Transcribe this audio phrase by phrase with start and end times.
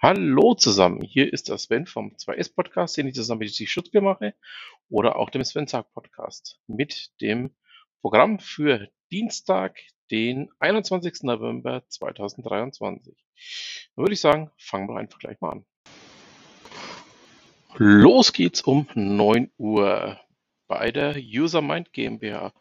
[0.00, 4.00] Hallo zusammen, hier ist der Sven vom 2S Podcast, den ich zusammen mit die Schutzbier
[4.00, 4.32] mache,
[4.88, 7.50] oder auch dem Sven Sack Podcast mit dem
[8.00, 9.76] Programm für Dienstag,
[10.12, 11.24] den 21.
[11.24, 13.12] November 2023.
[13.96, 15.66] Dann würde ich sagen, fangen wir einfach gleich mal an.
[17.74, 20.20] Los geht's um 9 Uhr
[20.68, 22.52] bei der UserMind GmbH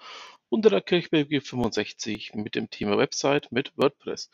[0.49, 4.31] unter der Kirchberg 65 mit dem Thema Website mit WordPress.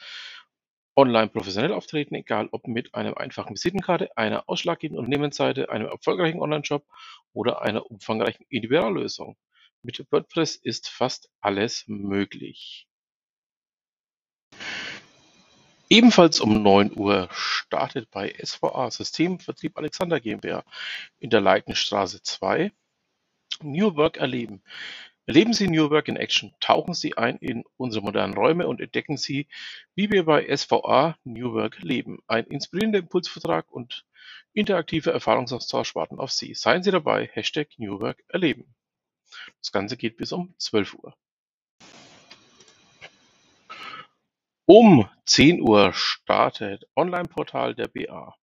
[0.95, 6.85] Online professionell auftreten, egal ob mit einer einfachen Visitenkarte, einer ausschlaggebenden Unternehmensseite, einem erfolgreichen Online-Shop
[7.33, 9.35] oder einer umfangreichen Individuallösung.
[9.81, 12.87] Mit WordPress ist fast alles möglich.
[15.89, 20.63] Ebenfalls um 9 Uhr startet bei SVA Systemvertrieb Alexander GmbH
[21.19, 22.71] in der Leitenstraße 2
[23.61, 24.63] New Work erleben.
[25.25, 29.15] Erleben Sie New Work in Action, tauchen Sie ein in unsere modernen Räume und entdecken
[29.15, 29.47] Sie,
[29.95, 32.19] wie wir bei SVA New Work leben.
[32.27, 34.05] Ein inspirierender Impulsvertrag und
[34.51, 36.53] interaktiver Erfahrungsaustausch warten auf Sie.
[36.53, 38.75] Seien Sie dabei, Hashtag New Work erleben.
[39.59, 41.15] Das Ganze geht bis um 12 Uhr.
[44.65, 48.35] Um 10 Uhr startet Online-Portal der BA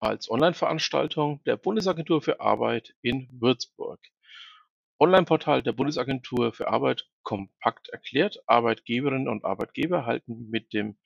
[0.00, 4.00] als Online-Veranstaltung der Bundesagentur für Arbeit in Würzburg.
[5.00, 10.96] Online-Portal der Bundesagentur für Arbeit kompakt erklärt: Arbeitgeberinnen und Arbeitgeber erhalten mit dem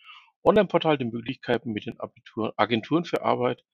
[0.44, 1.98] Online-Portal die Möglichkeit, mit den
[2.56, 3.64] Agenturen für Arbeit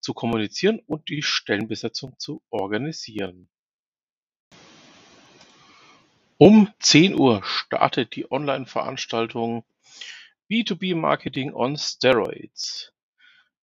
[0.00, 3.48] zu kommunizieren und die Stellenbesetzung zu organisieren.
[6.38, 9.64] Um 10 Uhr startet die Online-Veranstaltung
[10.50, 12.92] B2B Marketing on Steroids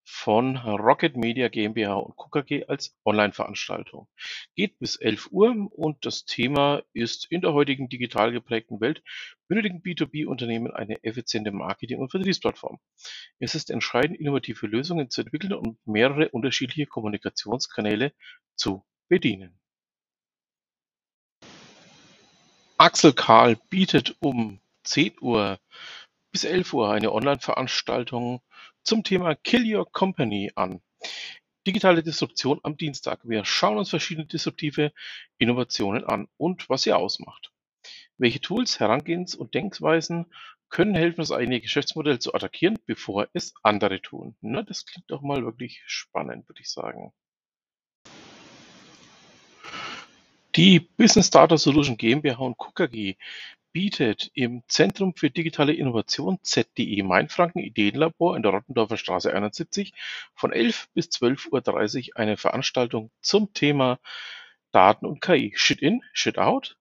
[0.07, 2.29] von Rocket Media GmbH und Co.
[2.29, 4.07] KG als Online-Veranstaltung.
[4.55, 9.01] Geht bis 11 Uhr und das Thema ist in der heutigen digital geprägten Welt
[9.47, 12.79] benötigen B2B-Unternehmen eine effiziente Marketing- und Vertriebsplattform.
[13.39, 18.13] Es ist entscheidend, innovative Lösungen zu entwickeln und mehrere unterschiedliche Kommunikationskanäle
[18.55, 19.59] zu bedienen.
[22.77, 25.59] Axel Karl bietet um 10 Uhr
[26.31, 28.41] bis 11 Uhr eine Online-Veranstaltung
[28.85, 30.79] zum Thema Kill Your Company an.
[31.65, 33.27] Digitale Disruption am Dienstag.
[33.27, 34.93] Wir schauen uns verschiedene disruptive
[35.39, 37.51] Innovationen an und was sie ausmacht.
[38.17, 40.27] Welche Tools, Herangehens- und Denkweisen
[40.69, 44.35] können helfen, das eigene Geschäftsmodell zu attackieren, bevor es andere tun?
[44.41, 47.11] Na, das klingt doch mal wirklich spannend, würde ich sagen.
[50.55, 52.71] Die Business Data Solution GmbH und Co.
[53.75, 59.91] Bietet im Zentrum für digitale Innovation ZDI Mainfranken Ideenlabor in der Rottendorfer Straße 71
[60.33, 63.99] von 11 bis 12.30 Uhr eine Veranstaltung zum Thema
[64.71, 65.51] Daten und KI.
[65.57, 66.77] Shit in, Shit out.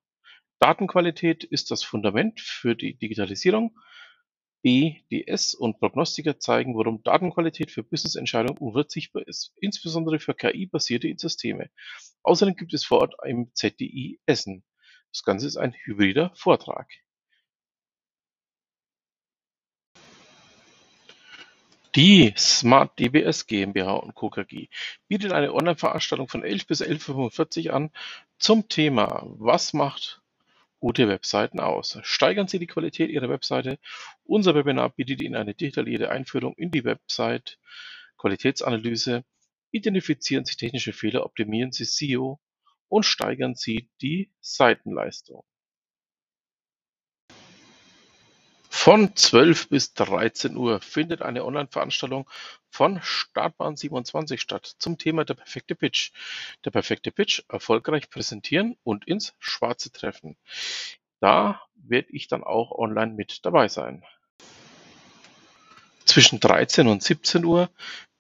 [0.61, 3.77] Datenqualität ist das Fundament für die Digitalisierung.
[4.63, 11.71] BDS und Prognostiker zeigen, warum Datenqualität für Business-Entscheidungen unverzichtbar ist, insbesondere für KI-basierte Systeme.
[12.23, 14.63] Außerdem gibt es vor Ort im ZDI Essen.
[15.15, 16.89] Das Ganze ist ein hybrider Vortrag.
[21.95, 24.29] Die Smart DBS GmbH und Co.
[24.29, 24.67] KG
[25.07, 27.91] bietet eine Online-Veranstaltung von 11 bis 11.45 Uhr an
[28.39, 30.21] zum Thema Was macht
[30.81, 32.01] gute Webseiten aus?
[32.03, 33.79] Steigern Sie die Qualität Ihrer Webseite.
[34.25, 37.61] Unser Webinar bietet Ihnen eine detaillierte Einführung in die Website,
[38.19, 39.25] Qualitätsanalyse,
[39.71, 42.41] identifizieren Sie technische Fehler, optimieren Sie SEO
[42.89, 45.45] und steigern Sie die Seitenleistung.
[48.85, 52.29] Von 12 bis 13 Uhr findet eine Online-Veranstaltung
[52.69, 56.11] von Startbahn 27 statt zum Thema der perfekte Pitch.
[56.67, 60.37] Der perfekte Pitch erfolgreich präsentieren und ins Schwarze treffen.
[61.21, 64.05] Da werde ich dann auch online mit dabei sein.
[66.05, 67.71] Zwischen 13 und 17 Uhr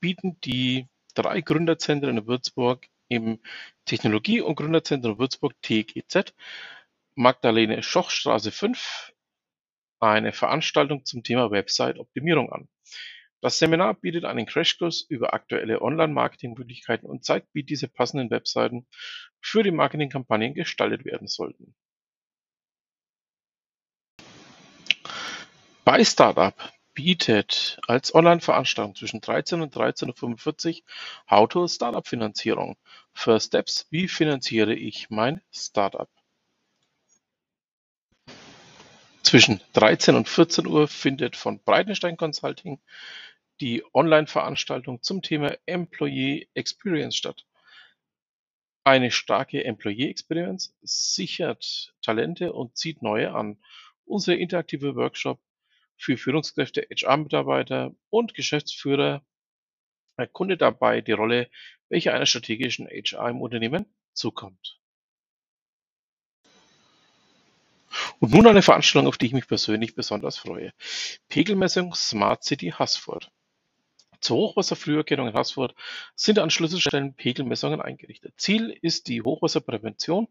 [0.00, 3.40] bieten die drei Gründerzentren in Würzburg im
[3.84, 6.34] Technologie- und Gründerzentrum Würzburg (TGZ)
[7.14, 9.12] Magdalene Schoch-Straße 5
[10.00, 12.68] eine Veranstaltung zum Thema Website-Optimierung an.
[13.40, 18.86] Das Seminar bietet einen Crashkurs über aktuelle Online-Marketing-Möglichkeiten und zeigt, wie diese passenden Webseiten
[19.40, 21.74] für die Marketingkampagnen gestaltet werden sollten.
[25.84, 26.54] Bei Startup
[26.94, 30.82] bietet als Online-Veranstaltung zwischen 13 und 13.45 Uhr
[31.30, 32.76] How-to-Startup-Finanzierung.
[33.12, 36.08] First Steps: Wie finanziere ich mein Startup?
[39.22, 42.80] Zwischen 13 und 14 Uhr findet von Breitenstein Consulting
[43.60, 47.46] die Online-Veranstaltung zum Thema Employee Experience statt.
[48.84, 53.58] Eine starke Employee Experience sichert Talente und zieht neue an.
[54.04, 55.40] Unser interaktive Workshop
[55.96, 59.24] für Führungskräfte, HR-Mitarbeiter und Geschäftsführer
[60.16, 61.50] erkunde dabei die Rolle,
[61.88, 64.80] welche einer strategischen HR im Unternehmen zukommt.
[68.20, 70.72] Und nun eine Veranstaltung, auf die ich mich persönlich besonders freue.
[71.28, 73.30] Pegelmessung Smart City Haßfurt.
[74.20, 75.74] Zur Hochwasserfrüherkennung in Haßfurt
[76.14, 78.34] sind an Schlüsselstellen Pegelmessungen eingerichtet.
[78.38, 80.28] Ziel ist die Hochwasserprävention,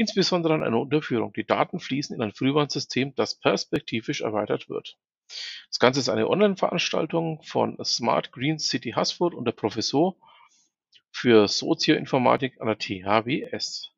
[0.00, 1.34] insbesondere an einer Unterführung.
[1.34, 4.96] Die Daten fließen in ein Frühwarnsystem, das perspektivisch erweitert wird.
[5.68, 10.16] Das Ganze ist eine Online-Veranstaltung von Smart Green City Haßfurt und der Professor
[11.12, 13.90] für Sozioinformatik an der THWS.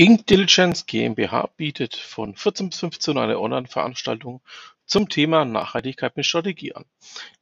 [0.00, 4.40] Intelligence GmbH bietet von 14 bis 15 Uhr eine Online-Veranstaltung
[4.86, 6.86] zum Thema Nachhaltigkeit mit Strategie an.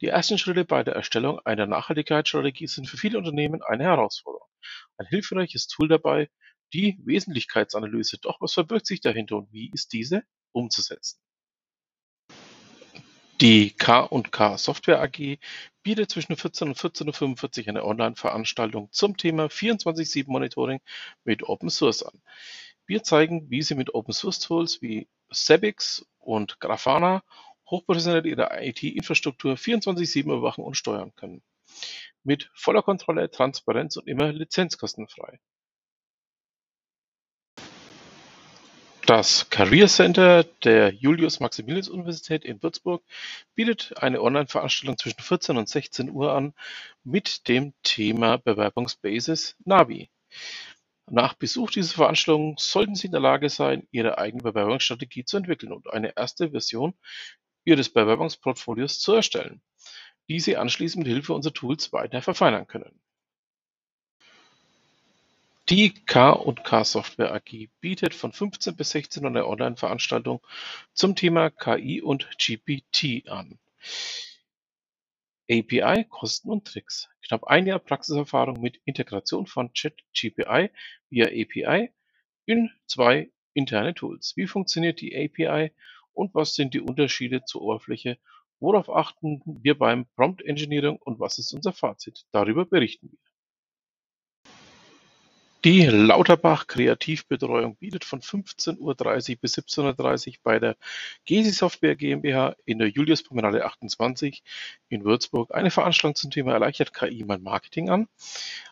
[0.01, 4.49] Die ersten Schritte bei der Erstellung einer Nachhaltigkeitsstrategie sind für viele Unternehmen eine Herausforderung.
[4.97, 6.29] Ein hilfreiches Tool dabei,
[6.73, 8.17] die Wesentlichkeitsanalyse.
[8.21, 11.21] Doch was verbirgt sich dahinter und wie ist diese umzusetzen?
[13.39, 15.39] Die K&K Software AG
[15.89, 20.81] bietet zwischen 14 und 14.45 Uhr eine Online-Veranstaltung zum Thema 24/7 Monitoring
[21.23, 22.21] mit Open Source an.
[22.85, 27.23] Wir zeigen, wie Sie mit Open Source Tools wie Zabbix und Grafana
[27.71, 31.41] hochprofessionell Ihre IT-Infrastruktur 24/7 überwachen und steuern können.
[32.23, 35.39] Mit voller Kontrolle, Transparenz und immer lizenzkostenfrei.
[39.09, 43.03] Das Career Center der Julius-Maximilians-Universität in Würzburg
[43.55, 46.53] bietet eine Online-Veranstaltung zwischen 14 und 16 Uhr an
[47.03, 50.11] mit dem Thema Bewerbungsbasis Navi.
[51.09, 55.71] Nach Besuch dieser Veranstaltung sollten Sie in der Lage sein, Ihre eigene Bewerbungsstrategie zu entwickeln
[55.71, 56.93] und eine erste Version
[57.65, 59.63] Ihres Bewerbungsportfolios zu erstellen,
[60.27, 63.01] die Sie anschließend mit Hilfe unserer Tools weiter verfeinern können.
[65.69, 70.41] Die K&K Software AG bietet von 15 bis 16 Uhr eine Online-Veranstaltung
[70.93, 73.59] zum Thema KI und GPT an.
[75.47, 77.07] API, Kosten und Tricks.
[77.21, 80.71] Knapp ein Jahr Praxiserfahrung mit Integration von ChatGPI
[81.11, 81.91] via API
[82.47, 84.33] in zwei interne Tools.
[84.35, 85.71] Wie funktioniert die API
[86.13, 88.17] und was sind die Unterschiede zur Oberfläche?
[88.59, 92.25] Worauf achten wir beim Prompt Engineering und was ist unser Fazit?
[92.31, 93.28] Darüber berichten wir.
[95.65, 100.77] Die Lauterbach Kreativbetreuung bietet von 15.30 Uhr bis 17.30 Uhr bei der
[101.25, 104.41] Gesi Software GmbH in der Julius-Promenade 28
[104.87, 108.07] in Würzburg eine Veranstaltung zum Thema Erleichtert KI mein Marketing an.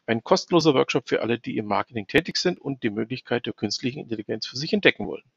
[0.05, 3.99] Ein kostenloser Workshop für alle, die im Marketing tätig sind und die Möglichkeit der künstlichen
[3.99, 5.29] Intelligenz für sich entdecken wollen.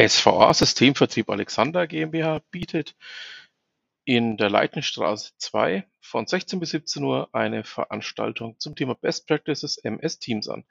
[0.00, 2.96] SVA Systemvertrieb Alexander GmbH bietet
[4.04, 9.76] in der Leitenstraße 2 von 16 bis 17 Uhr eine Veranstaltung zum Thema Best Practices
[9.78, 10.64] MS Teams an.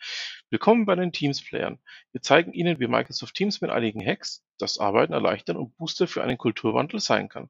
[0.49, 1.79] Willkommen bei den Teams-Playern.
[2.11, 6.23] Wir zeigen Ihnen, wie Microsoft Teams mit einigen Hacks das Arbeiten erleichtern und Booster für
[6.23, 7.49] einen Kulturwandel sein kann.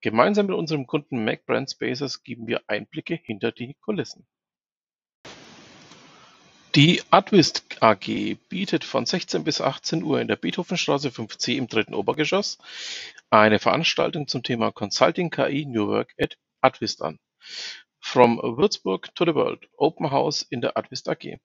[0.00, 4.26] Gemeinsam mit unserem Kunden Mac Brand Spaces geben wir Einblicke hinter die Kulissen.
[6.74, 11.92] Die Advist AG bietet von 16 bis 18 Uhr in der Beethovenstraße 5c im dritten
[11.92, 12.56] Obergeschoss
[13.32, 17.18] eine Veranstaltung zum Thema Consulting KI New Work at Advist an.
[17.98, 21.38] From Würzburg to the World, Open House in der Advist AG.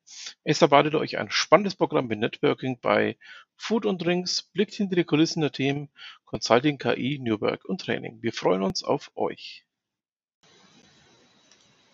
[0.43, 3.17] Es erwartet euch ein spannendes Programm mit Networking bei
[3.55, 5.89] Food und Drinks, blickt hinter die Kulissen der Themen
[6.25, 8.21] Consulting KI, New Work und Training.
[8.21, 9.63] Wir freuen uns auf euch.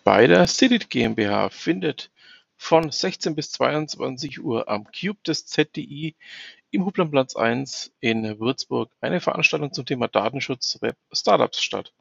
[0.02, 2.10] Bei der Cedit GmbH findet
[2.56, 6.16] von 16 bis 22 Uhr am Cube des ZDI
[6.74, 11.92] im Hublandplatz 1 in Würzburg eine Veranstaltung zum Thema Datenschutz Web Startups statt.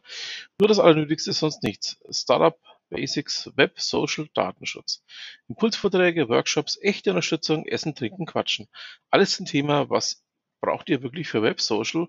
[0.59, 1.99] Nur das Allernötigste ist sonst nichts.
[2.09, 5.03] Startup Basics Web Social Datenschutz.
[5.47, 8.67] Impulsvorträge, Workshops, echte Unterstützung, Essen, Trinken, Quatschen.
[9.11, 10.23] Alles ein Thema, was
[10.59, 12.07] braucht ihr wirklich für Web Social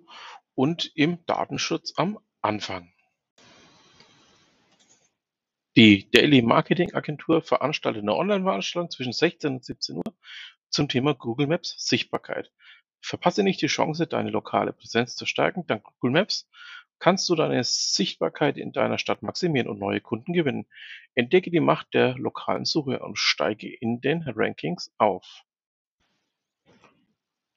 [0.54, 2.94] und im Datenschutz am Anfang.
[5.76, 10.14] Die Daily Marketing Agentur veranstaltet eine Online-Veranstaltung zwischen 16 und 17 Uhr
[10.74, 12.50] zum Thema Google Maps Sichtbarkeit.
[13.00, 15.66] Verpasse nicht die Chance, deine lokale Präsenz zu stärken.
[15.66, 16.48] Dank Google Maps
[16.98, 20.66] kannst du deine Sichtbarkeit in deiner Stadt maximieren und neue Kunden gewinnen.
[21.14, 25.42] Entdecke die Macht der lokalen Suche und steige in den Rankings auf.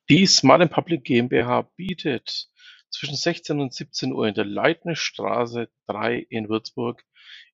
[0.10, 2.50] Die Smart Public GmbH bietet
[2.90, 7.04] zwischen 16 und 17 Uhr in der Leitnerstraße 3 in Würzburg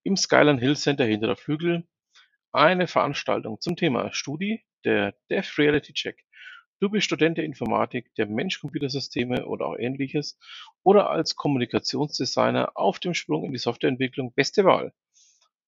[0.04, 1.88] im Skyline Hill Center hinter der Flügel
[2.52, 6.26] eine Veranstaltung zum Thema Studi, der Dev Reality Check.
[6.80, 10.38] Du bist Student der Informatik, der Mensch-Computersysteme oder auch ähnliches
[10.84, 14.94] oder als Kommunikationsdesigner auf dem Sprung in die Softwareentwicklung beste Wahl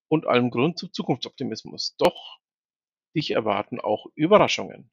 [0.10, 1.96] und allem Grund zum Zukunftsoptimismus.
[1.98, 2.40] Doch
[3.16, 4.92] dich erwarten auch Überraschungen.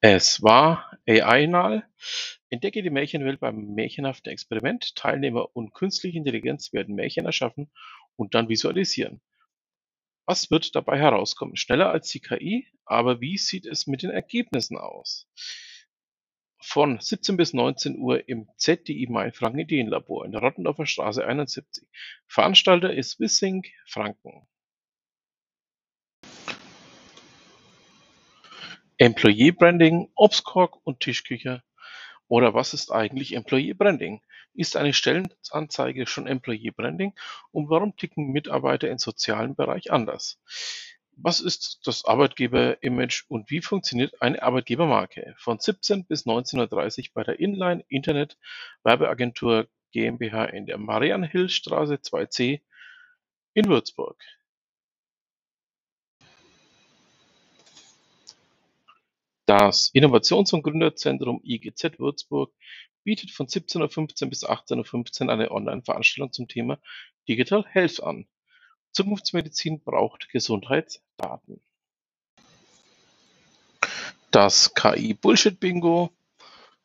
[0.00, 1.84] Es war AI-Nahl.
[2.48, 4.94] Entdecke die Märchenwelt beim märchenhaften Experiment.
[4.94, 7.70] Teilnehmer und künstliche Intelligenz werden Märchen erschaffen
[8.16, 9.20] und dann visualisieren.
[10.26, 11.56] Was wird dabei herauskommen?
[11.56, 15.28] Schneller als die KI, aber wie sieht es mit den Ergebnissen aus?
[16.60, 21.86] Von 17 bis 19 Uhr im ZDI Mainfranken Ideenlabor in der Rottendorfer Straße 71.
[22.26, 24.48] Veranstalter ist Wissing Franken.
[28.98, 31.62] Employee Branding, Obstkorb und Tischküche.
[32.28, 34.22] Oder was ist eigentlich Employee Branding?
[34.56, 37.12] Ist eine Stellenanzeige schon Employee Branding?
[37.52, 40.40] Und warum ticken Mitarbeiter im sozialen Bereich anders?
[41.18, 45.34] Was ist das Arbeitgeber-Image und wie funktioniert eine Arbeitgebermarke?
[45.38, 48.38] Von 17 bis 19.30 Uhr bei der Inline Internet
[48.82, 52.60] Werbeagentur GmbH in der Marianhillstraße 2c
[53.54, 54.22] in Würzburg.
[59.46, 62.52] Das Innovations- und Gründerzentrum IGZ Würzburg
[63.04, 66.80] bietet von 17.15 Uhr bis 18.15 Uhr eine Online-Veranstaltung zum Thema
[67.28, 68.26] Digital Health an.
[68.90, 71.60] Zukunftsmedizin braucht Gesundheitsdaten.
[74.32, 76.10] Das KI-Bullshit-Bingo.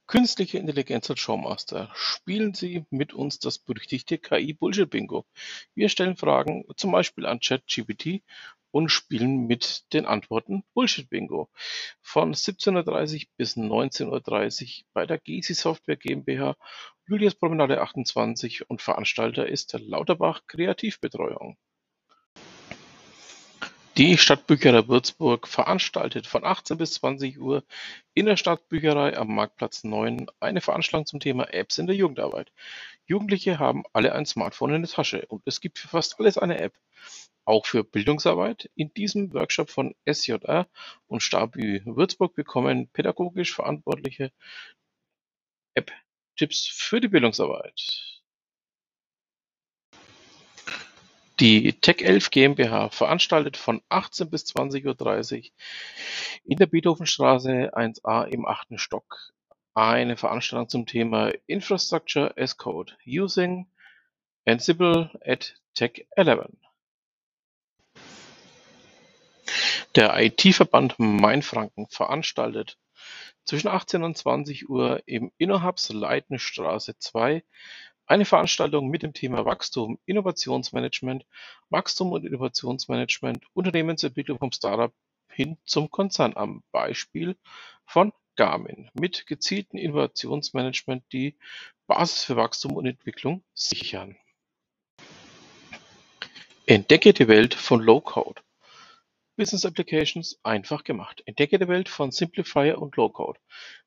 [0.06, 1.90] Künstliche Intelligenz als Showmaster.
[1.96, 5.26] Spielen Sie mit uns das berüchtigte KI-Bullshit-Bingo.
[5.74, 8.22] Wir stellen Fragen zum Beispiel an ChatGPT
[8.72, 11.50] und spielen mit den Antworten Bullshit-Bingo.
[12.02, 16.56] Von 17.30 Uhr bis 19.30 Uhr bei der Gysi Software GmbH,
[17.08, 21.58] Julius Promenade 28 und Veranstalter ist Lauterbach Kreativbetreuung.
[23.98, 27.66] Die Stadtbücherei Würzburg veranstaltet von 18 bis 20 Uhr
[28.14, 32.54] in der Stadtbücherei am Marktplatz 9 eine Veranstaltung zum Thema Apps in der Jugendarbeit.
[33.06, 36.60] Jugendliche haben alle ein Smartphone in der Tasche und es gibt für fast alles eine
[36.60, 36.74] App,
[37.46, 38.70] auch für Bildungsarbeit.
[38.76, 40.68] In diesem Workshop von SJR
[41.08, 44.32] und Stabü Würzburg bekommen pädagogisch Verantwortliche
[45.76, 48.22] App-Tipps für die Bildungsarbeit.
[51.40, 55.52] Die Tech11 GmbH veranstaltet von 18 bis 20.30 Uhr
[56.44, 59.34] in der Beethovenstraße 1a im achten Stock
[59.74, 63.68] eine Veranstaltung zum Thema Infrastructure as Code Using
[64.46, 66.52] Ansible at Tech11.
[69.96, 72.78] Der IT-Verband Mainfranken veranstaltet
[73.44, 77.44] zwischen 18 und 20 Uhr im Innohubs Leitenstraße 2
[78.06, 81.26] eine Veranstaltung mit dem Thema Wachstum, Innovationsmanagement,
[81.70, 84.94] Wachstum und Innovationsmanagement, Unternehmensentwicklung vom Startup
[85.28, 87.36] hin zum Konzern am Beispiel
[87.86, 91.38] von Garmin mit gezielten Innovationsmanagement die
[91.88, 94.16] Basis für Wachstum und Entwicklung sichern.
[96.66, 98.42] Entdecke die Welt von Low-Code.
[99.36, 101.24] Business Applications einfach gemacht.
[101.26, 103.40] Entdecke die Welt von Simplifier und Low-Code.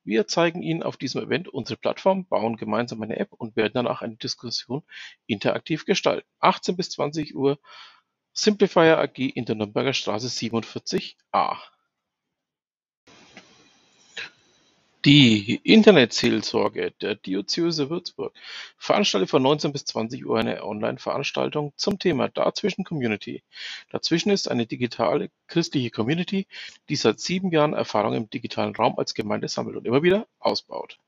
[0.02, 4.02] Wir zeigen Ihnen auf diesem Event unsere Plattform, bauen gemeinsam eine App und werden danach
[4.02, 4.82] eine Diskussion
[5.26, 6.26] interaktiv gestalten.
[6.40, 7.58] 18 bis 20 Uhr
[8.32, 11.58] Simplifier AG in der Nürnberger Straße 47a.
[15.04, 18.34] Die Internetseelsorge der Diözese Würzburg
[18.78, 23.42] veranstaltet von 19 bis 20 Uhr eine Online-Veranstaltung zum Thema Dazwischen Community.
[23.90, 26.46] Dazwischen ist eine digitale christliche Community,
[26.88, 30.99] die seit sieben Jahren Erfahrung im digitalen Raum als Gemeinde sammelt und immer wieder ausbaut.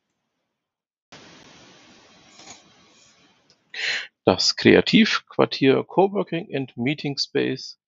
[4.26, 7.79] Das Kreativquartier Coworking and Meeting Space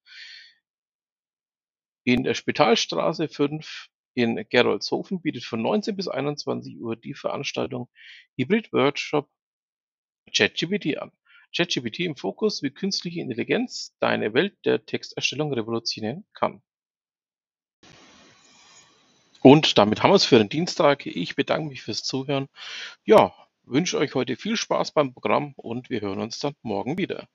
[2.05, 7.89] in der Spitalstraße 5 in Gerolzhofen bietet von 19 bis 21 Uhr die Veranstaltung
[8.37, 9.29] Hybrid Workshop
[10.35, 11.13] ChatGPT an.
[11.57, 16.63] ChatGPT im Fokus, wie künstliche Intelligenz deine Welt der Texterstellung revolutionieren kann.
[19.41, 21.07] Und damit haben wir es für den Dienstag.
[21.07, 22.49] Ich bedanke mich fürs Zuhören.
[23.05, 23.33] Ja,
[23.63, 27.29] wünsche euch heute viel Spaß beim Programm und wir hören uns dann morgen wieder.